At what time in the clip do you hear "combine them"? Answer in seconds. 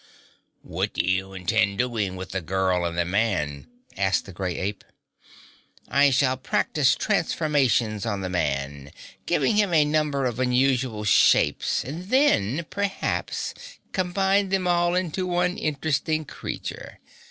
13.91-14.67